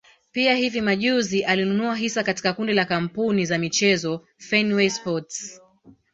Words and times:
Pia 0.31 0.55
hivi 0.55 0.81
majuzi 0.81 1.43
alinunua 1.43 1.95
hisa 1.95 2.23
katika 2.23 2.53
kundi 2.53 2.73
la 2.73 2.85
kampuni 2.85 3.45
za 3.45 3.57
michezo 3.57 4.27
Fenway 4.37 4.89
sports 4.89 5.61